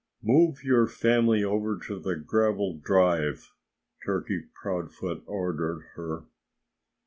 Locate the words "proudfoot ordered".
4.51-5.81